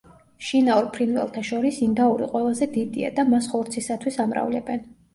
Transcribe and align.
შინაურ 0.45 0.87
ფრინველთა 0.95 1.43
შორის 1.51 1.79
ინდაური 1.89 2.31
ყველაზე 2.33 2.71
დიდია 2.81 3.15
და 3.21 3.29
მას 3.31 3.55
ხორცისათვის 3.55 4.23
ამრავლებენ. 4.29 4.87